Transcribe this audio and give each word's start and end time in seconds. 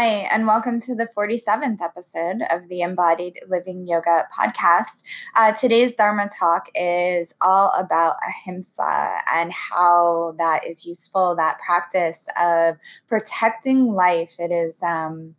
Hi, 0.00 0.26
and 0.32 0.46
welcome 0.46 0.80
to 0.80 0.94
the 0.94 1.06
47th 1.14 1.82
episode 1.82 2.40
of 2.48 2.70
the 2.70 2.80
Embodied 2.80 3.38
Living 3.50 3.86
Yoga 3.86 4.26
podcast. 4.34 5.02
Uh, 5.36 5.52
today's 5.52 5.94
Dharma 5.94 6.26
talk 6.26 6.70
is 6.74 7.34
all 7.42 7.70
about 7.76 8.16
ahimsa 8.26 9.18
and 9.30 9.52
how 9.52 10.34
that 10.38 10.66
is 10.66 10.86
useful, 10.86 11.36
that 11.36 11.58
practice 11.58 12.30
of 12.40 12.78
protecting 13.08 13.92
life. 13.92 14.36
It 14.38 14.50
is. 14.50 14.82
Um, 14.82 15.34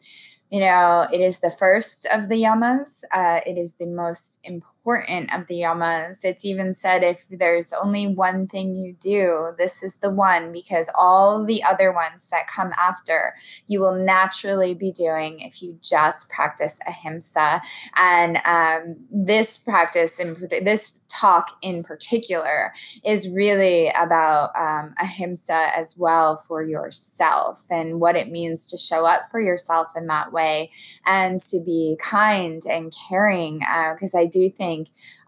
you 0.51 0.59
know, 0.59 1.07
it 1.11 1.21
is 1.21 1.39
the 1.39 1.49
first 1.49 2.05
of 2.13 2.29
the 2.29 2.35
yamas. 2.35 3.03
Uh, 3.11 3.39
it 3.47 3.57
is 3.57 3.75
the 3.75 3.87
most 3.87 4.41
important 4.43 4.70
important 4.83 5.33
of 5.33 5.47
the 5.47 5.61
yamas. 5.61 6.23
It's 6.23 6.45
even 6.45 6.73
said 6.73 7.03
if 7.03 7.25
there's 7.29 7.73
only 7.73 8.07
one 8.07 8.47
thing 8.47 8.75
you 8.75 8.93
do, 8.99 9.53
this 9.57 9.83
is 9.83 9.97
the 9.97 10.09
one 10.09 10.51
because 10.51 10.89
all 10.95 11.45
the 11.45 11.63
other 11.63 11.91
ones 11.91 12.29
that 12.29 12.47
come 12.47 12.73
after 12.77 13.35
you 13.67 13.79
will 13.79 13.95
naturally 13.95 14.73
be 14.73 14.91
doing 14.91 15.39
if 15.39 15.61
you 15.61 15.77
just 15.81 16.31
practice 16.31 16.79
ahimsa. 16.87 17.61
And 17.95 18.37
um, 18.45 18.97
this 19.11 19.57
practice, 19.57 20.19
in 20.19 20.35
this 20.63 20.97
talk 21.11 21.57
in 21.61 21.83
particular 21.83 22.73
is 23.03 23.29
really 23.29 23.89
about 23.89 24.55
um, 24.55 24.93
ahimsa 24.99 25.69
as 25.75 25.95
well 25.97 26.37
for 26.37 26.63
yourself 26.63 27.63
and 27.69 27.99
what 27.99 28.15
it 28.15 28.29
means 28.29 28.67
to 28.67 28.77
show 28.77 29.05
up 29.05 29.29
for 29.29 29.41
yourself 29.41 29.91
in 29.95 30.07
that 30.07 30.31
way 30.31 30.71
and 31.05 31.39
to 31.39 31.61
be 31.65 31.97
kind 31.99 32.61
and 32.69 32.93
caring. 33.09 33.59
Because 33.59 34.15
uh, 34.15 34.19
I 34.19 34.25
do 34.25 34.49
think 34.49 34.70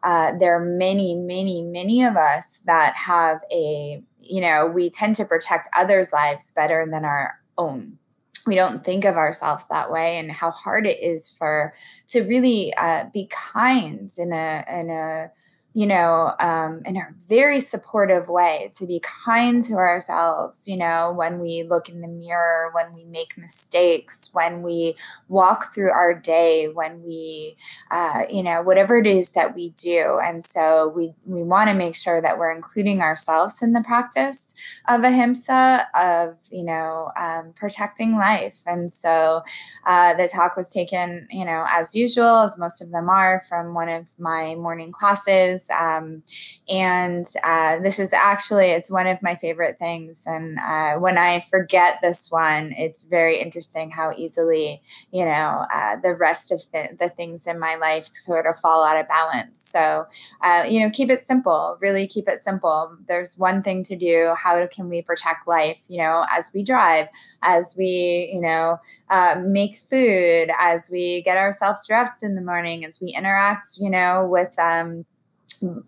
uh, 0.03 0.33
there 0.37 0.55
are 0.55 0.65
many, 0.65 1.15
many, 1.15 1.63
many 1.63 2.03
of 2.03 2.15
us 2.15 2.61
that 2.65 2.95
have 2.95 3.41
a, 3.51 4.03
you 4.19 4.41
know, 4.41 4.67
we 4.67 4.89
tend 4.89 5.15
to 5.15 5.25
protect 5.25 5.69
others' 5.75 6.13
lives 6.13 6.51
better 6.51 6.87
than 6.89 7.05
our 7.05 7.39
own. 7.57 7.97
We 8.45 8.55
don't 8.55 8.83
think 8.83 9.05
of 9.05 9.15
ourselves 9.15 9.67
that 9.69 9.89
way 9.89 10.17
and 10.17 10.29
how 10.29 10.51
hard 10.51 10.85
it 10.85 11.01
is 11.01 11.29
for 11.29 11.73
to 12.09 12.23
really 12.23 12.73
uh, 12.73 13.05
be 13.13 13.29
kind 13.31 14.09
in 14.17 14.33
a 14.33 14.65
in 14.67 14.89
a 14.89 15.31
you 15.73 15.87
know, 15.87 16.33
um, 16.39 16.81
in 16.85 16.97
a 16.97 17.07
very 17.27 17.59
supportive 17.59 18.29
way, 18.29 18.69
to 18.77 18.85
be 18.85 19.01
kind 19.25 19.61
to 19.63 19.73
ourselves, 19.73 20.67
you 20.67 20.77
know, 20.77 21.11
when 21.11 21.39
we 21.39 21.63
look 21.63 21.89
in 21.89 22.01
the 22.01 22.07
mirror, 22.07 22.69
when 22.73 22.93
we 22.93 23.03
make 23.05 23.35
mistakes, 23.37 24.29
when 24.33 24.61
we 24.61 24.93
walk 25.29 25.73
through 25.73 25.89
our 25.89 26.13
day, 26.13 26.67
when 26.71 27.01
we, 27.01 27.55
uh, 27.89 28.21
you 28.29 28.43
know, 28.43 28.61
whatever 28.61 28.97
it 28.97 29.07
is 29.07 29.31
that 29.31 29.55
we 29.55 29.69
do. 29.69 30.19
And 30.23 30.43
so 30.43 30.89
we, 30.95 31.13
we 31.25 31.41
want 31.41 31.69
to 31.69 31.75
make 31.75 31.95
sure 31.95 32.21
that 32.21 32.37
we're 32.37 32.51
including 32.51 33.01
ourselves 33.01 33.63
in 33.63 33.73
the 33.73 33.81
practice 33.81 34.53
of 34.87 35.03
ahimsa, 35.03 35.87
of, 35.95 36.37
you 36.51 36.63
know, 36.63 37.11
um, 37.19 37.53
protecting 37.55 38.15
life. 38.15 38.59
And 38.67 38.91
so 38.91 39.41
uh, 39.87 40.13
the 40.13 40.27
talk 40.27 40.55
was 40.55 40.69
taken, 40.69 41.27
you 41.31 41.45
know, 41.45 41.65
as 41.67 41.95
usual, 41.95 42.41
as 42.41 42.59
most 42.59 42.79
of 42.79 42.91
them 42.91 43.09
are, 43.09 43.41
from 43.49 43.73
one 43.73 43.89
of 43.89 44.05
my 44.19 44.53
morning 44.53 44.91
classes 44.91 45.62
um, 45.71 46.23
and 46.69 47.25
uh, 47.43 47.79
this 47.79 47.99
is 47.99 48.13
actually 48.13 48.67
it's 48.67 48.91
one 48.91 49.07
of 49.07 49.21
my 49.21 49.35
favorite 49.35 49.77
things. 49.79 50.25
And 50.25 50.57
uh, 50.59 50.95
when 50.99 51.17
I 51.17 51.41
forget 51.49 51.99
this 52.01 52.29
one, 52.31 52.73
it's 52.77 53.03
very 53.03 53.39
interesting 53.39 53.91
how 53.91 54.13
easily 54.15 54.81
you 55.11 55.25
know 55.25 55.65
uh, 55.73 55.97
the 55.97 56.15
rest 56.15 56.51
of 56.51 56.61
the, 56.71 56.95
the, 56.99 57.09
things 57.09 57.45
in 57.45 57.59
my 57.59 57.75
life 57.75 58.07
sort 58.07 58.47
of 58.47 58.59
fall 58.59 58.83
out 58.83 58.97
of 58.97 59.07
balance. 59.07 59.61
So 59.61 60.05
uh, 60.41 60.65
you 60.67 60.79
know, 60.79 60.89
keep 60.89 61.09
it 61.09 61.19
simple. 61.19 61.77
Really 61.81 62.07
keep 62.07 62.27
it 62.27 62.39
simple. 62.39 62.97
There's 63.07 63.37
one 63.37 63.61
thing 63.61 63.83
to 63.83 63.95
do. 63.95 64.33
How 64.37 64.65
can 64.67 64.89
we 64.89 65.01
protect 65.01 65.47
life? 65.47 65.81
You 65.87 65.99
know, 65.99 66.25
as 66.31 66.51
we 66.53 66.63
drive, 66.63 67.07
as 67.41 67.75
we 67.77 68.31
you 68.33 68.41
know 68.41 68.77
uh, 69.09 69.41
make 69.45 69.77
food, 69.77 70.49
as 70.59 70.89
we 70.91 71.21
get 71.21 71.37
ourselves 71.37 71.85
dressed 71.87 72.23
in 72.23 72.35
the 72.35 72.41
morning, 72.41 72.85
as 72.85 72.99
we 73.01 73.09
interact, 73.09 73.67
you 73.79 73.89
know, 73.89 74.25
with 74.25 74.57
um, 74.57 75.05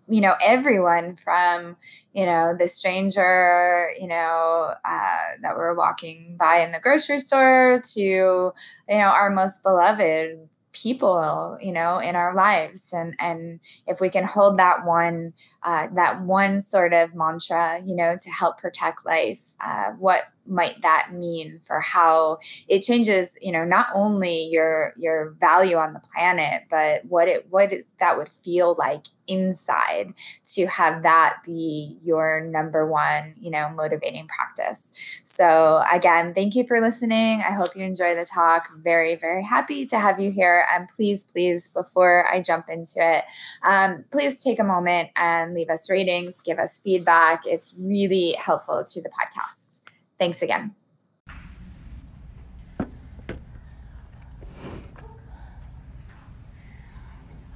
you 0.08 0.20
know 0.20 0.34
everyone 0.44 1.16
from 1.16 1.76
you 2.12 2.24
know 2.26 2.54
the 2.58 2.66
stranger 2.66 3.90
you 4.00 4.08
know 4.08 4.74
uh, 4.84 5.18
that 5.42 5.56
we're 5.56 5.74
walking 5.74 6.36
by 6.38 6.56
in 6.58 6.72
the 6.72 6.80
grocery 6.80 7.18
store 7.18 7.82
to 7.94 8.00
you 8.00 8.52
know 8.88 9.12
our 9.14 9.30
most 9.30 9.62
beloved 9.62 10.48
people 10.72 11.56
you 11.60 11.72
know 11.72 11.98
in 11.98 12.16
our 12.16 12.34
lives. 12.34 12.92
And 12.92 13.14
and 13.18 13.60
if 13.86 14.00
we 14.00 14.10
can 14.10 14.24
hold 14.24 14.58
that 14.58 14.84
one 14.84 15.32
uh, 15.62 15.88
that 15.94 16.22
one 16.22 16.60
sort 16.60 16.92
of 16.92 17.14
mantra 17.14 17.80
you 17.84 17.96
know 17.96 18.16
to 18.20 18.30
help 18.30 18.58
protect 18.58 19.04
life 19.06 19.40
uh, 19.64 19.90
what 19.92 20.24
might 20.48 20.80
that 20.82 21.08
mean 21.12 21.60
for 21.64 21.80
how 21.80 22.38
it 22.68 22.80
changes 22.80 23.38
you 23.40 23.52
know 23.52 23.64
not 23.64 23.88
only 23.94 24.44
your 24.44 24.92
your 24.96 25.34
value 25.40 25.76
on 25.76 25.92
the 25.92 26.00
planet 26.00 26.62
but 26.70 27.04
what 27.06 27.28
it 27.28 27.46
what 27.50 27.72
it, 27.72 27.86
that 27.98 28.16
would 28.16 28.28
feel 28.28 28.74
like 28.78 29.06
inside 29.28 30.12
to 30.44 30.66
have 30.66 31.02
that 31.02 31.38
be 31.44 31.98
your 32.04 32.40
number 32.40 32.86
one 32.86 33.34
you 33.40 33.50
know 33.50 33.68
motivating 33.70 34.28
practice. 34.28 35.20
So 35.24 35.82
again 35.92 36.34
thank 36.34 36.54
you 36.54 36.66
for 36.66 36.80
listening. 36.80 37.40
I 37.40 37.52
hope 37.52 37.74
you 37.74 37.84
enjoy 37.84 38.14
the 38.14 38.24
talk. 38.24 38.68
Very 38.82 39.16
very 39.16 39.42
happy 39.42 39.86
to 39.86 39.98
have 39.98 40.20
you 40.20 40.30
here. 40.30 40.64
And 40.72 40.88
please 40.88 41.24
please 41.24 41.68
before 41.68 42.26
i 42.32 42.40
jump 42.40 42.66
into 42.68 42.94
it 42.98 43.24
um, 43.62 44.04
please 44.10 44.40
take 44.40 44.58
a 44.58 44.64
moment 44.64 45.10
and 45.16 45.54
leave 45.54 45.70
us 45.70 45.90
ratings 45.90 46.40
give 46.40 46.58
us 46.58 46.78
feedback. 46.78 47.46
It's 47.46 47.76
really 47.80 48.32
helpful 48.32 48.84
to 48.84 49.02
the 49.02 49.10
podcast 49.10 49.85
Thanks 50.18 50.42
again. 50.42 50.74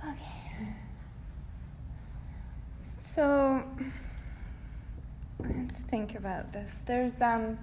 Okay. 0.04 0.68
So 2.82 3.62
let's 5.38 5.80
think 5.80 6.14
about 6.16 6.52
this. 6.52 6.82
There's 6.86 7.20
um 7.22 7.58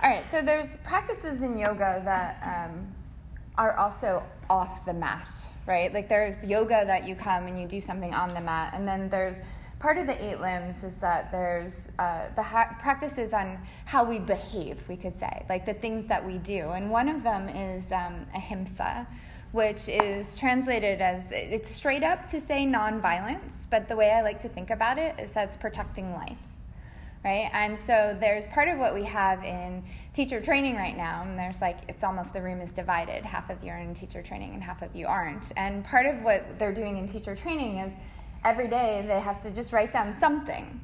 all 0.00 0.08
right, 0.08 0.28
so 0.28 0.40
there's 0.40 0.78
practices 0.78 1.42
in 1.42 1.58
yoga 1.58 2.00
that 2.04 2.70
um, 2.70 2.86
are 3.56 3.76
also 3.76 4.22
off 4.48 4.84
the 4.84 4.94
mat, 4.94 5.28
right? 5.66 5.92
Like 5.92 6.08
there's 6.08 6.46
yoga 6.46 6.84
that 6.86 7.08
you 7.08 7.16
come 7.16 7.48
and 7.48 7.60
you 7.60 7.66
do 7.66 7.80
something 7.80 8.14
on 8.14 8.28
the 8.28 8.40
mat, 8.40 8.74
and 8.74 8.86
then 8.86 9.08
there's 9.08 9.40
part 9.78 9.98
of 9.98 10.06
the 10.06 10.24
eight 10.24 10.40
limbs 10.40 10.82
is 10.82 10.98
that 10.98 11.30
there's 11.30 11.88
uh, 11.98 12.26
practices 12.34 13.32
on 13.32 13.58
how 13.84 14.04
we 14.04 14.18
behave, 14.18 14.82
we 14.88 14.96
could 14.96 15.16
say, 15.16 15.44
like 15.48 15.64
the 15.64 15.74
things 15.74 16.06
that 16.06 16.24
we 16.24 16.38
do. 16.38 16.70
And 16.70 16.90
one 16.90 17.08
of 17.08 17.22
them 17.22 17.48
is 17.48 17.92
um, 17.92 18.26
ahimsa, 18.34 19.06
which 19.52 19.88
is 19.88 20.36
translated 20.36 21.00
as 21.00 21.32
it's 21.32 21.70
straight 21.70 22.02
up 22.02 22.26
to 22.28 22.40
say 22.40 22.66
nonviolence, 22.66 23.68
but 23.70 23.88
the 23.88 23.96
way 23.96 24.10
I 24.10 24.22
like 24.22 24.40
to 24.40 24.48
think 24.48 24.70
about 24.70 24.98
it 24.98 25.18
is 25.18 25.30
that's 25.30 25.56
protecting 25.56 26.12
life. 26.12 26.38
Right? 27.24 27.50
And 27.52 27.78
so 27.78 28.16
there's 28.18 28.46
part 28.48 28.68
of 28.68 28.78
what 28.78 28.94
we 28.94 29.02
have 29.04 29.42
in 29.42 29.82
teacher 30.14 30.40
training 30.40 30.76
right 30.76 30.96
now, 30.96 31.22
and 31.22 31.36
there's 31.36 31.60
like, 31.60 31.78
it's 31.88 32.04
almost 32.04 32.32
the 32.32 32.40
room 32.40 32.60
is 32.60 32.72
divided. 32.72 33.24
Half 33.24 33.50
of 33.50 33.62
you 33.62 33.70
are 33.70 33.78
in 33.78 33.92
teacher 33.92 34.22
training 34.22 34.54
and 34.54 34.62
half 34.62 34.82
of 34.82 34.94
you 34.94 35.06
aren't. 35.08 35.52
And 35.56 35.84
part 35.84 36.06
of 36.06 36.22
what 36.22 36.58
they're 36.60 36.72
doing 36.72 36.96
in 36.96 37.08
teacher 37.08 37.34
training 37.34 37.78
is 37.78 37.92
every 38.44 38.68
day 38.68 39.04
they 39.06 39.20
have 39.20 39.40
to 39.40 39.50
just 39.50 39.72
write 39.72 39.92
down 39.92 40.12
something, 40.12 40.80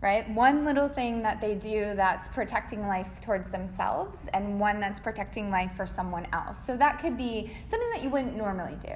right? 0.00 0.28
One 0.30 0.64
little 0.64 0.88
thing 0.88 1.22
that 1.22 1.40
they 1.40 1.54
do 1.54 1.94
that's 1.94 2.28
protecting 2.28 2.86
life 2.86 3.20
towards 3.20 3.48
themselves, 3.48 4.28
and 4.34 4.60
one 4.60 4.80
that's 4.80 5.00
protecting 5.00 5.50
life 5.50 5.72
for 5.72 5.86
someone 5.86 6.26
else. 6.32 6.58
So 6.62 6.76
that 6.76 6.98
could 6.98 7.16
be 7.16 7.50
something 7.66 7.90
that 7.94 8.02
you 8.02 8.10
wouldn't 8.10 8.36
normally 8.36 8.76
do, 8.80 8.92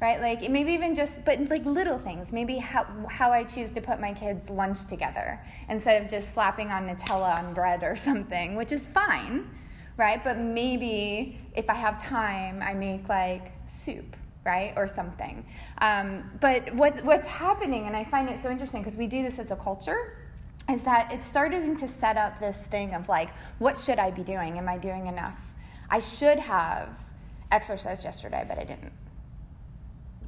right? 0.00 0.20
Like 0.20 0.48
maybe 0.50 0.72
even 0.72 0.94
just, 0.94 1.24
but 1.24 1.40
like 1.48 1.64
little 1.64 1.98
things. 1.98 2.32
Maybe 2.32 2.56
how, 2.56 2.86
how 3.08 3.30
I 3.30 3.44
choose 3.44 3.72
to 3.72 3.80
put 3.80 4.00
my 4.00 4.12
kids' 4.12 4.50
lunch 4.50 4.86
together 4.86 5.40
instead 5.68 6.02
of 6.02 6.10
just 6.10 6.34
slapping 6.34 6.70
on 6.70 6.88
Nutella 6.88 7.38
on 7.38 7.54
bread 7.54 7.82
or 7.82 7.96
something, 8.08 8.56
which 8.56 8.72
is 8.72 8.86
fine, 8.86 9.48
right? 9.96 10.22
But 10.22 10.38
maybe 10.38 11.38
if 11.54 11.68
I 11.68 11.74
have 11.74 12.02
time, 12.02 12.62
I 12.62 12.74
make 12.74 13.08
like 13.08 13.52
soup 13.64 14.16
right? 14.50 14.72
Or 14.76 14.86
something. 14.88 15.44
Um, 15.80 16.28
but 16.40 16.74
what, 16.74 17.04
what's 17.04 17.28
happening 17.28 17.86
and 17.86 17.94
i 17.96 18.02
find 18.02 18.28
it 18.28 18.38
so 18.38 18.50
interesting 18.50 18.80
because 18.82 18.96
we 18.96 19.06
do 19.06 19.22
this 19.22 19.38
as 19.38 19.50
a 19.52 19.56
culture 19.56 20.16
is 20.68 20.82
that 20.82 21.12
it's 21.12 21.26
starting 21.26 21.76
to 21.76 21.88
set 21.88 22.16
up 22.16 22.38
this 22.38 22.66
thing 22.66 22.94
of 22.94 23.08
like 23.08 23.30
what 23.58 23.78
should 23.78 23.98
i 23.98 24.10
be 24.10 24.22
doing? 24.22 24.58
Am 24.58 24.68
i 24.68 24.76
doing 24.76 25.06
enough? 25.06 25.40
I 25.88 26.00
should 26.00 26.38
have 26.38 26.98
exercised 27.52 28.04
yesterday 28.04 28.44
but 28.48 28.58
i 28.58 28.64
didn't. 28.64 28.92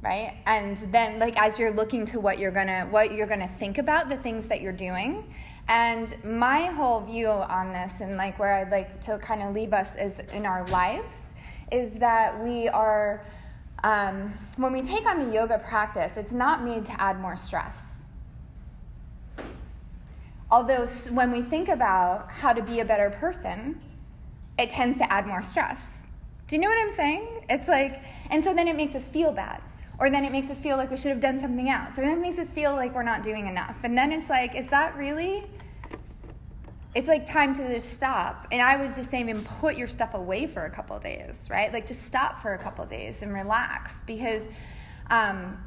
Right? 0.01 0.33
And 0.45 0.75
then 0.95 1.19
like 1.19 1.35
as 1.41 1.57
you're 1.59 1.75
looking 1.81 2.05
to 2.07 2.19
what 2.19 2.39
you're 2.39 2.57
gonna 2.59 2.87
what 2.95 3.13
you're 3.13 3.31
gonna 3.33 3.53
think 3.63 3.77
about 3.77 4.09
the 4.09 4.17
things 4.25 4.47
that 4.47 4.61
you're 4.61 4.79
doing 4.89 5.11
and 5.67 6.07
my 6.23 6.61
whole 6.77 6.99
view 7.01 7.29
on 7.29 7.71
this 7.71 8.01
and 8.01 8.17
like 8.17 8.37
where 8.37 8.53
i'd 8.59 8.71
like 8.79 8.99
to 9.07 9.17
kind 9.29 9.41
of 9.41 9.53
leave 9.59 9.73
us 9.81 9.95
is 9.95 10.19
in 10.37 10.45
our 10.45 10.63
lives 10.67 11.35
is 11.71 11.95
that 11.95 12.27
we 12.43 12.67
are 12.69 13.23
um, 13.83 14.33
when 14.57 14.71
we 14.71 14.81
take 14.81 15.05
on 15.05 15.19
the 15.19 15.33
yoga 15.33 15.59
practice, 15.59 16.17
it's 16.17 16.31
not 16.31 16.63
made 16.63 16.85
to 16.85 17.01
add 17.01 17.19
more 17.19 17.35
stress. 17.35 18.01
Although, 20.49 20.85
when 21.11 21.31
we 21.31 21.41
think 21.41 21.67
about 21.67 22.29
how 22.29 22.53
to 22.53 22.61
be 22.61 22.79
a 22.79 22.85
better 22.85 23.09
person, 23.09 23.79
it 24.57 24.69
tends 24.69 24.99
to 24.99 25.11
add 25.11 25.25
more 25.25 25.41
stress 25.41 26.05
Do 26.47 26.55
you 26.55 26.61
know 26.61 26.69
what 26.69 26.77
I'm 26.77 26.91
saying? 26.91 27.45
It's 27.49 27.67
like, 27.67 28.03
and 28.29 28.43
so 28.43 28.53
then 28.53 28.67
it 28.67 28.75
makes 28.75 28.95
us 28.95 29.09
feel 29.09 29.31
bad. 29.31 29.61
Or 29.99 30.09
then 30.09 30.25
it 30.25 30.31
makes 30.31 30.49
us 30.51 30.59
feel 30.59 30.77
like 30.77 30.91
we 30.91 30.97
should 30.97 31.11
have 31.11 31.21
done 31.21 31.39
something 31.39 31.69
else. 31.69 31.97
Or 31.97 32.01
then 32.01 32.17
it 32.17 32.21
makes 32.21 32.37
us 32.37 32.51
feel 32.51 32.73
like 32.73 32.93
we're 32.93 33.03
not 33.03 33.23
doing 33.23 33.47
enough. 33.47 33.83
And 33.83 33.97
then 33.97 34.11
it's 34.11 34.29
like, 34.29 34.55
is 34.55 34.69
that 34.69 34.95
really? 34.95 35.45
It's 36.95 37.07
like 37.07 37.25
time 37.25 37.53
to 37.55 37.67
just 37.67 37.93
stop. 37.93 38.47
And 38.51 38.61
I 38.61 38.75
was 38.75 38.95
just 38.95 39.09
saying, 39.09 39.29
and 39.29 39.45
put 39.45 39.77
your 39.77 39.87
stuff 39.87 40.13
away 40.13 40.45
for 40.45 40.65
a 40.65 40.69
couple 40.69 40.97
days, 40.99 41.47
right? 41.49 41.73
Like 41.73 41.87
just 41.87 42.03
stop 42.03 42.39
for 42.39 42.53
a 42.53 42.57
couple 42.57 42.85
days 42.85 43.23
and 43.23 43.33
relax 43.33 44.01
because 44.01 44.47
um, 45.09 45.57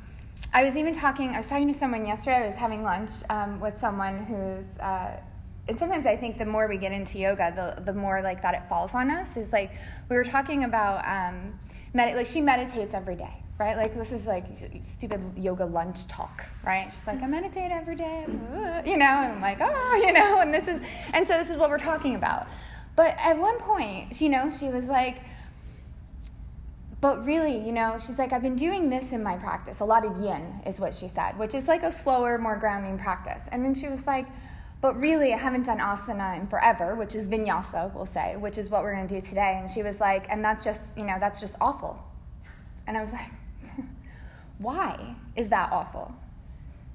I 0.52 0.64
was 0.64 0.76
even 0.76 0.93
talking, 0.93 1.31
I 1.31 1.38
was 1.38 1.49
talking 1.49 1.67
to 1.69 1.75
someone 1.75 2.06
yesterday, 2.06 2.37
I 2.37 2.46
was 2.46 2.55
having 2.55 2.82
lunch 2.82 3.11
um, 3.31 3.61
with 3.61 3.76
someone 3.78 4.25
who's, 4.25 4.78
uh, 4.78 5.20
and 5.69 5.76
sometimes 5.76 6.06
I 6.06 6.14
think 6.14 6.38
the 6.38 6.46
more 6.46 6.69
we 6.69 6.76
get 6.76 6.93
into 6.93 7.19
yoga, 7.19 7.75
the, 7.76 7.82
the 7.82 7.93
more 7.93 8.22
like 8.22 8.40
that 8.43 8.55
it 8.55 8.69
falls 8.69 8.94
on 8.94 9.11
us 9.11 9.37
is 9.37 9.52
like, 9.52 9.72
we 10.08 10.17
were 10.17 10.25
talking 10.25 10.62
about, 10.62 11.05
um, 11.06 11.58
med- 11.93 12.14
like 12.14 12.26
she 12.26 12.40
meditates 12.40 12.94
every 12.94 13.17
day, 13.17 13.43
right? 13.58 13.76
Like 13.76 13.94
this 13.94 14.12
is 14.12 14.26
like 14.26 14.44
stupid 14.82 15.20
yoga 15.37 15.64
lunch 15.64 16.06
talk, 16.06 16.44
right? 16.64 16.87
She's 16.93 17.06
like, 17.06 17.23
I 17.23 17.26
meditate 17.26 17.70
every 17.70 17.97
day, 17.97 18.25
you 18.85 18.97
know, 18.97 19.06
and 19.06 19.32
I'm 19.32 19.41
like, 19.41 19.58
oh, 19.61 20.03
you 20.06 20.12
know, 20.12 20.41
and 20.41 20.53
this 20.53 20.69
is, 20.69 20.82
and 21.14 21.26
so 21.26 21.35
this 21.35 21.50
is 21.50 21.56
what 21.56 21.70
we're 21.70 21.79
talking 21.79 22.14
about. 22.17 22.49
But 22.97 23.14
at 23.19 23.38
one 23.38 23.58
point, 23.58 24.20
you 24.20 24.29
know, 24.29 24.50
she 24.50 24.69
was 24.69 24.88
like, 24.88 25.20
but 27.00 27.25
really, 27.25 27.58
you 27.58 27.73
know, 27.73 27.97
she's 27.99 28.19
like, 28.19 28.32
I've 28.32 28.43
been 28.43 28.56
doing 28.56 28.88
this 28.88 29.12
in 29.12 29.23
my 29.23 29.37
practice. 29.37 29.81
A 29.81 29.85
lot 29.85 30.05
of 30.05 30.19
yin 30.19 30.61
is 30.67 30.81
what 30.81 30.94
she 30.94 31.08
said, 31.08 31.38
which 31.38 31.55
is 31.55 31.69
like 31.69 31.82
a 31.82 31.93
slower, 31.93 32.38
more 32.38 32.56
grounding 32.56 32.99
practice. 32.99 33.49
And 33.53 33.64
then 33.64 33.75
she 33.75 33.88
was 33.88 34.06
like, 34.06 34.26
but 34.81 34.99
really, 34.99 35.32
I 35.32 35.38
haven't 35.38 35.64
done 35.64 35.79
asana 35.79 36.38
in 36.38 36.47
forever, 36.47 36.94
which 36.94 37.14
is 37.14 37.29
vinyasa, 37.29 37.94
we'll 37.94 38.06
say, 38.06 38.37
which 38.37 38.58
is 38.58 38.70
what 38.70 38.82
we're 38.82 38.94
going 38.94 39.06
to 39.06 39.14
do 39.14 39.20
today. 39.20 39.56
And 39.58 39.69
she 39.69 39.82
was 39.82 40.00
like, 40.00 40.26
and 40.31 40.44
that's 40.44 40.64
just, 40.64 40.97
you 40.99 41.05
know, 41.05 41.17
that's 41.19 41.41
just 41.41 41.56
awful. 41.61 42.03
And 42.87 42.97
I 42.97 43.03
was 43.03 43.12
like, 43.12 43.31
why 44.58 45.14
is 45.37 45.49
that 45.50 45.73
awful? 45.73 46.14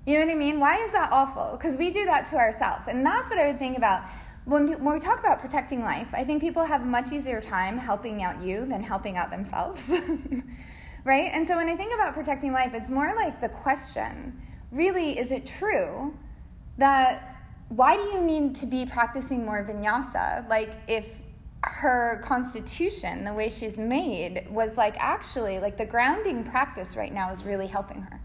You 0.05 0.19
know 0.19 0.25
what 0.25 0.31
I 0.31 0.35
mean? 0.35 0.59
Why 0.59 0.77
is 0.77 0.91
that 0.93 1.09
awful? 1.11 1.57
Because 1.57 1.77
we 1.77 1.91
do 1.91 2.05
that 2.05 2.25
to 2.27 2.37
ourselves. 2.37 2.87
And 2.87 3.05
that's 3.05 3.29
what 3.29 3.39
I 3.39 3.47
would 3.47 3.59
think 3.59 3.77
about 3.77 4.03
when, 4.45 4.67
when 4.83 4.93
we 4.95 4.99
talk 4.99 5.19
about 5.19 5.39
protecting 5.39 5.81
life, 5.81 6.09
I 6.13 6.23
think 6.23 6.41
people 6.41 6.63
have 6.63 6.81
a 6.81 6.85
much 6.85 7.11
easier 7.11 7.39
time 7.39 7.77
helping 7.77 8.23
out 8.23 8.41
you 8.41 8.65
than 8.65 8.81
helping 8.81 9.15
out 9.17 9.29
themselves. 9.29 9.93
right? 11.05 11.29
And 11.33 11.47
so 11.47 11.55
when 11.55 11.69
I 11.69 11.75
think 11.75 11.93
about 11.93 12.13
protecting 12.13 12.51
life, 12.51 12.73
it's 12.73 12.89
more 12.89 13.13
like 13.15 13.39
the 13.39 13.49
question 13.49 14.41
really, 14.71 15.19
is 15.19 15.31
it 15.31 15.45
true 15.45 16.17
that 16.77 17.31
why 17.69 17.95
do 17.95 18.03
you 18.03 18.21
need 18.21 18.55
to 18.55 18.65
be 18.65 18.85
practicing 18.85 19.45
more 19.45 19.63
vinyasa? 19.63 20.47
Like, 20.49 20.73
if 20.87 21.20
her 21.63 22.19
constitution, 22.23 23.23
the 23.23 23.33
way 23.33 23.47
she's 23.49 23.77
made, 23.77 24.47
was 24.49 24.77
like 24.77 24.95
actually 24.97 25.59
like 25.59 25.77
the 25.77 25.85
grounding 25.85 26.43
practice 26.43 26.95
right 26.95 27.13
now 27.13 27.29
is 27.31 27.43
really 27.43 27.67
helping 27.67 28.01
her. 28.01 28.19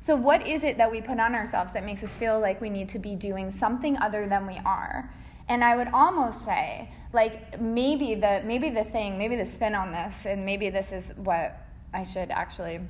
So, 0.00 0.14
what 0.14 0.46
is 0.46 0.62
it 0.62 0.76
that 0.78 0.90
we 0.90 1.00
put 1.00 1.18
on 1.18 1.34
ourselves 1.34 1.72
that 1.72 1.84
makes 1.84 2.04
us 2.04 2.14
feel 2.14 2.38
like 2.38 2.60
we 2.60 2.70
need 2.70 2.88
to 2.90 2.98
be 2.98 3.14
doing 3.14 3.50
something 3.50 3.96
other 3.98 4.28
than 4.28 4.46
we 4.46 4.58
are? 4.64 5.10
And 5.48 5.64
I 5.64 5.76
would 5.76 5.88
almost 5.88 6.44
say, 6.44 6.90
like 7.12 7.60
maybe 7.60 8.14
the 8.14 8.42
maybe 8.44 8.68
the 8.70 8.84
thing, 8.84 9.16
maybe 9.16 9.36
the 9.36 9.46
spin 9.46 9.74
on 9.74 9.92
this, 9.92 10.26
and 10.26 10.44
maybe 10.44 10.70
this 10.70 10.92
is 10.92 11.12
what 11.16 11.58
I 11.94 12.02
should 12.02 12.30
actually 12.30 12.80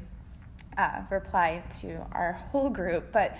uh, 0.76 1.02
reply 1.10 1.62
to 1.80 2.04
our 2.12 2.32
whole 2.50 2.70
group, 2.70 3.12
but 3.12 3.36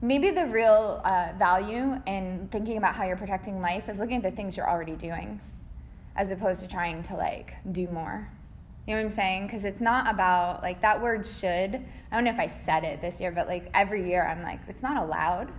maybe 0.00 0.30
the 0.30 0.46
real 0.46 1.00
uh, 1.04 1.32
value 1.36 2.00
in 2.06 2.48
thinking 2.50 2.76
about 2.76 2.94
how 2.94 3.04
you're 3.04 3.16
protecting 3.16 3.60
life 3.60 3.88
is 3.88 3.98
looking 3.98 4.16
at 4.16 4.22
the 4.22 4.30
things 4.30 4.56
you're 4.56 4.68
already 4.68 4.94
doing, 4.94 5.40
as 6.16 6.30
opposed 6.30 6.60
to 6.62 6.68
trying 6.68 7.02
to 7.02 7.14
like 7.14 7.56
do 7.72 7.88
more. 7.88 8.28
You 8.86 8.94
know 8.94 9.00
what 9.00 9.04
I'm 9.04 9.10
saying? 9.10 9.46
Because 9.46 9.64
it's 9.64 9.80
not 9.80 10.08
about 10.08 10.62
like 10.62 10.80
that 10.80 11.00
word 11.00 11.26
should. 11.26 11.74
I 11.74 12.14
don't 12.14 12.24
know 12.24 12.30
if 12.30 12.38
I 12.38 12.46
said 12.46 12.84
it 12.84 13.00
this 13.02 13.20
year, 13.20 13.30
but 13.30 13.46
like 13.46 13.68
every 13.74 14.08
year 14.08 14.26
I'm 14.26 14.42
like, 14.42 14.60
it's 14.68 14.82
not 14.82 15.02
allowed. 15.02 15.52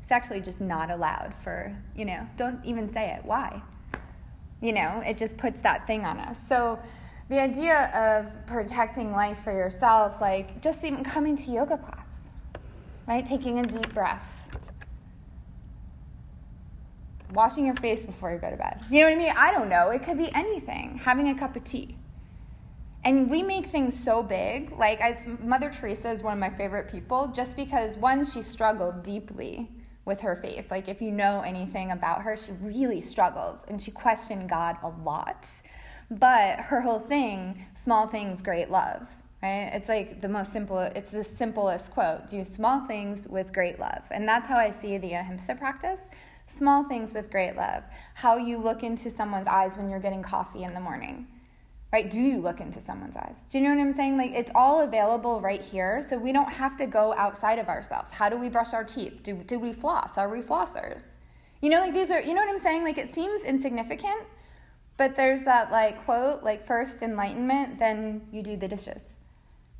It's 0.00 0.12
actually 0.12 0.40
just 0.40 0.60
not 0.60 0.90
allowed 0.90 1.34
for, 1.34 1.74
you 1.96 2.04
know, 2.04 2.26
don't 2.36 2.64
even 2.64 2.88
say 2.88 3.10
it. 3.10 3.24
Why? 3.24 3.60
You 4.60 4.72
know, 4.72 5.02
it 5.04 5.18
just 5.18 5.36
puts 5.36 5.62
that 5.62 5.86
thing 5.86 6.04
on 6.04 6.18
us. 6.18 6.46
So 6.46 6.78
the 7.28 7.40
idea 7.40 7.86
of 7.94 8.46
protecting 8.46 9.12
life 9.12 9.38
for 9.38 9.52
yourself, 9.52 10.20
like 10.20 10.60
just 10.60 10.84
even 10.84 11.02
coming 11.02 11.34
to 11.36 11.50
yoga 11.50 11.78
class, 11.78 11.93
right? 13.06 13.24
Taking 13.24 13.58
a 13.58 13.62
deep 13.62 13.92
breath, 13.94 14.50
washing 17.32 17.66
your 17.66 17.76
face 17.76 18.02
before 18.02 18.32
you 18.32 18.38
go 18.38 18.50
to 18.50 18.56
bed. 18.56 18.80
You 18.90 19.00
know 19.00 19.08
what 19.08 19.16
I 19.16 19.18
mean? 19.18 19.32
I 19.36 19.52
don't 19.52 19.68
know. 19.68 19.90
It 19.90 20.02
could 20.02 20.18
be 20.18 20.30
anything. 20.34 20.98
Having 20.98 21.28
a 21.28 21.34
cup 21.34 21.56
of 21.56 21.64
tea 21.64 21.96
and 23.04 23.28
we 23.28 23.42
make 23.42 23.66
things 23.66 23.98
so 23.98 24.22
big. 24.22 24.72
Like 24.72 25.00
Mother 25.40 25.70
Teresa 25.70 26.10
is 26.10 26.22
one 26.22 26.32
of 26.32 26.38
my 26.38 26.50
favorite 26.50 26.90
people, 26.90 27.28
just 27.28 27.56
because 27.56 27.96
one, 27.96 28.24
she 28.24 28.42
struggled 28.42 29.02
deeply 29.02 29.70
with 30.06 30.20
her 30.20 30.36
faith. 30.36 30.70
Like 30.70 30.88
if 30.88 31.02
you 31.02 31.10
know 31.10 31.42
anything 31.42 31.92
about 31.92 32.22
her, 32.22 32.36
she 32.36 32.52
really 32.62 33.00
struggled 33.00 33.60
and 33.68 33.80
she 33.80 33.90
questioned 33.90 34.48
God 34.48 34.76
a 34.82 34.88
lot. 34.88 35.48
But 36.10 36.60
her 36.60 36.80
whole 36.80 36.98
thing, 36.98 37.66
small 37.74 38.06
things, 38.06 38.42
great 38.42 38.70
love. 38.70 39.08
Right? 39.44 39.70
It's 39.74 39.90
like 39.90 40.22
the 40.22 40.28
most 40.28 40.54
simple, 40.54 40.78
it's 40.78 41.10
the 41.10 41.22
simplest 41.22 41.92
quote 41.92 42.26
do 42.28 42.42
small 42.44 42.86
things 42.86 43.28
with 43.28 43.52
great 43.52 43.78
love. 43.78 44.02
And 44.10 44.26
that's 44.26 44.48
how 44.48 44.56
I 44.56 44.70
see 44.70 44.96
the 44.96 45.12
ahimsa 45.12 45.56
practice 45.56 46.08
small 46.46 46.84
things 46.84 47.12
with 47.12 47.30
great 47.30 47.54
love. 47.54 47.82
How 48.14 48.38
you 48.38 48.56
look 48.56 48.82
into 48.82 49.10
someone's 49.10 49.46
eyes 49.46 49.76
when 49.76 49.90
you're 49.90 50.00
getting 50.00 50.22
coffee 50.22 50.62
in 50.62 50.72
the 50.72 50.80
morning 50.80 51.26
right? 51.92 52.10
Do 52.10 52.18
you 52.18 52.40
look 52.40 52.58
into 52.60 52.80
someone's 52.80 53.16
eyes? 53.16 53.48
Do 53.52 53.58
you 53.58 53.62
know 53.62 53.72
what 53.72 53.80
I'm 53.80 53.94
saying? 53.94 54.16
Like 54.16 54.32
it's 54.32 54.50
all 54.54 54.80
available 54.80 55.40
right 55.40 55.60
here, 55.60 56.02
so 56.02 56.18
we 56.18 56.32
don't 56.32 56.52
have 56.52 56.76
to 56.78 56.86
go 56.86 57.14
outside 57.14 57.60
of 57.60 57.68
ourselves. 57.68 58.10
How 58.10 58.28
do 58.28 58.36
we 58.36 58.48
brush 58.48 58.74
our 58.74 58.82
teeth? 58.82 59.22
Do, 59.22 59.34
do 59.34 59.60
we 59.60 59.72
floss? 59.72 60.18
Are 60.18 60.28
we 60.28 60.40
flossers? 60.40 61.18
You 61.60 61.70
know, 61.70 61.78
like 61.78 61.94
these 61.94 62.10
are, 62.10 62.20
you 62.20 62.34
know 62.34 62.40
what 62.40 62.52
I'm 62.52 62.58
saying? 62.58 62.82
Like 62.82 62.98
it 62.98 63.14
seems 63.14 63.44
insignificant, 63.44 64.22
but 64.96 65.14
there's 65.14 65.44
that 65.44 65.70
like 65.70 66.04
quote, 66.04 66.42
like 66.42 66.66
first 66.66 67.00
enlightenment, 67.02 67.78
then 67.78 68.26
you 68.32 68.42
do 68.42 68.56
the 68.56 68.66
dishes. 68.66 69.16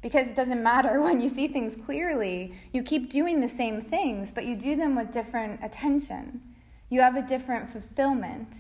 Because 0.05 0.29
it 0.29 0.37
doesn't 0.37 0.63
matter 0.63 1.01
when 1.07 1.23
you 1.23 1.31
see 1.31 1.49
things 1.49 1.75
clearly, 1.75 2.55
you 2.75 2.83
keep 2.83 3.11
doing 3.11 3.41
the 3.41 3.49
same 3.49 3.81
things, 3.81 4.35
but 4.35 4.45
you 4.45 4.55
do 4.55 4.77
them 4.77 4.95
with 4.95 5.11
different 5.11 5.65
attention. 5.65 6.43
You 6.91 7.01
have 7.01 7.17
a 7.17 7.23
different 7.23 7.71
fulfillment 7.71 8.55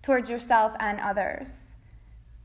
towards 0.00 0.30
yourself 0.30 0.74
and 0.80 0.98
others. 1.00 1.74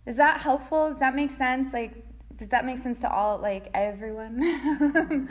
Is 0.06 0.18
that 0.18 0.42
helpful? 0.42 0.90
Does 0.90 1.00
that 1.00 1.16
make 1.16 1.32
sense? 1.32 1.72
Like, 1.72 1.94
does 2.38 2.50
that 2.50 2.66
make 2.66 2.78
sense 2.78 3.00
to 3.02 3.10
all, 3.10 3.38
like, 3.38 3.70
everyone? 3.74 4.42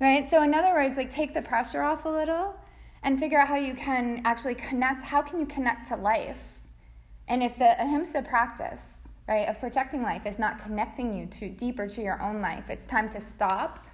right? 0.00 0.30
So, 0.30 0.42
in 0.42 0.52
other 0.52 0.74
words, 0.74 0.98
like, 0.98 1.08
take 1.08 1.32
the 1.32 1.40
pressure 1.40 1.82
off 1.82 2.04
a 2.04 2.10
little 2.10 2.54
and 3.02 3.18
figure 3.18 3.40
out 3.40 3.48
how 3.48 3.56
you 3.56 3.74
can 3.74 4.20
actually 4.26 4.56
connect. 4.56 5.02
How 5.02 5.22
can 5.22 5.40
you 5.40 5.46
connect 5.46 5.88
to 5.88 5.96
life? 5.96 6.60
And 7.28 7.42
if 7.42 7.56
the 7.56 7.82
ahimsa 7.82 8.20
practice, 8.22 9.05
right, 9.28 9.48
of 9.48 9.58
protecting 9.60 10.02
life 10.02 10.26
is 10.26 10.38
not 10.38 10.62
connecting 10.62 11.16
you 11.16 11.26
to 11.26 11.48
deeper 11.48 11.88
to 11.88 12.02
your 12.02 12.22
own 12.22 12.40
life, 12.40 12.70
it's 12.70 12.86
time 12.86 13.08
to 13.10 13.20
stop 13.20 13.84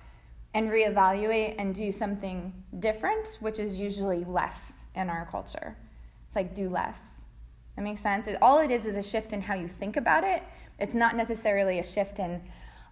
and 0.54 0.70
reevaluate 0.70 1.54
and 1.58 1.74
do 1.74 1.90
something 1.90 2.52
different, 2.78 3.38
which 3.40 3.58
is 3.58 3.80
usually 3.80 4.24
less 4.24 4.86
in 4.94 5.08
our 5.08 5.26
culture. 5.30 5.76
It's 6.26 6.36
like 6.36 6.54
do 6.54 6.68
less. 6.68 7.24
That 7.76 7.82
makes 7.82 8.00
sense? 8.00 8.26
It, 8.26 8.36
all 8.42 8.58
it 8.58 8.70
is 8.70 8.84
is 8.84 8.96
a 8.96 9.02
shift 9.02 9.32
in 9.32 9.40
how 9.40 9.54
you 9.54 9.66
think 9.66 9.96
about 9.96 10.24
it. 10.24 10.42
It's 10.78 10.94
not 10.94 11.16
necessarily 11.16 11.78
a 11.78 11.82
shift 11.82 12.18
in, 12.18 12.42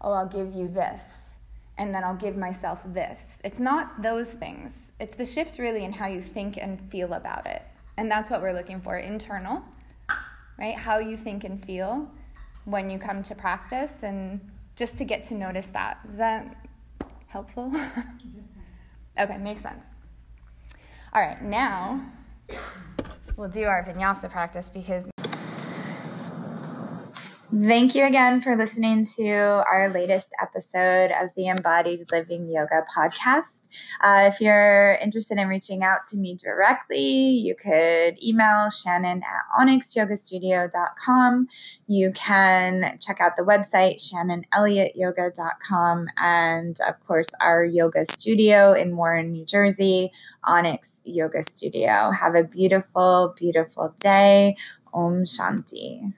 oh, 0.00 0.12
I'll 0.12 0.28
give 0.28 0.54
you 0.54 0.68
this, 0.68 1.36
and 1.76 1.94
then 1.94 2.02
I'll 2.02 2.16
give 2.16 2.36
myself 2.36 2.82
this. 2.86 3.42
It's 3.44 3.60
not 3.60 4.02
those 4.02 4.32
things. 4.32 4.92
It's 4.98 5.14
the 5.14 5.26
shift 5.26 5.58
really 5.58 5.84
in 5.84 5.92
how 5.92 6.06
you 6.06 6.22
think 6.22 6.56
and 6.56 6.80
feel 6.90 7.12
about 7.12 7.46
it. 7.46 7.62
And 7.98 8.10
that's 8.10 8.30
what 8.30 8.40
we're 8.40 8.54
looking 8.54 8.80
for 8.80 8.96
internal, 8.96 9.62
right? 10.58 10.76
How 10.76 10.98
you 10.98 11.18
think 11.18 11.44
and 11.44 11.62
feel 11.62 12.10
when 12.64 12.90
you 12.90 12.98
come 12.98 13.22
to 13.24 13.34
practice, 13.34 14.02
and 14.02 14.40
just 14.76 14.98
to 14.98 15.04
get 15.04 15.24
to 15.24 15.34
notice 15.34 15.68
that. 15.68 15.98
Is 16.08 16.16
that 16.16 16.66
helpful? 17.26 17.72
okay, 19.20 19.38
makes 19.38 19.60
sense. 19.60 19.86
All 21.12 21.22
right, 21.22 21.40
now 21.42 22.04
we'll 23.36 23.48
do 23.48 23.64
our 23.64 23.84
vinyasa 23.84 24.30
practice 24.30 24.70
because 24.70 25.08
Thank 27.52 27.96
you 27.96 28.06
again 28.06 28.40
for 28.42 28.56
listening 28.56 29.04
to 29.16 29.64
our 29.68 29.88
latest 29.88 30.32
episode 30.40 31.10
of 31.10 31.30
the 31.34 31.48
Embodied 31.48 32.12
Living 32.12 32.48
Yoga 32.48 32.86
podcast. 32.96 33.64
Uh, 34.00 34.30
if 34.32 34.40
you're 34.40 34.92
interested 35.02 35.36
in 35.36 35.48
reaching 35.48 35.82
out 35.82 36.06
to 36.10 36.16
me 36.16 36.36
directly, 36.36 37.00
you 37.00 37.56
could 37.56 38.22
email 38.22 38.70
Shannon 38.70 39.24
at 39.24 39.42
onyxyogastudio.com. 39.58 41.48
You 41.88 42.12
can 42.12 42.96
check 43.00 43.20
out 43.20 43.34
the 43.34 43.42
website, 43.42 43.96
shannonelliottyoga.com, 43.98 46.06
and 46.18 46.76
of 46.88 47.04
course, 47.04 47.34
our 47.40 47.64
yoga 47.64 48.04
studio 48.04 48.74
in 48.74 48.96
Warren, 48.96 49.32
New 49.32 49.44
Jersey, 49.44 50.12
Onyx 50.44 51.02
Yoga 51.04 51.42
Studio. 51.42 52.12
Have 52.12 52.36
a 52.36 52.44
beautiful, 52.44 53.34
beautiful 53.36 53.92
day. 53.98 54.56
Om 54.92 55.24
Shanti. 55.24 56.12